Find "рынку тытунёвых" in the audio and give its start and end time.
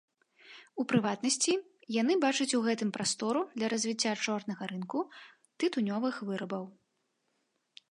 4.73-6.15